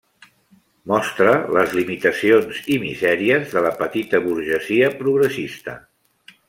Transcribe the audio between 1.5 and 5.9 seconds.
les limitacions i misèries de la petita burgesia progressista.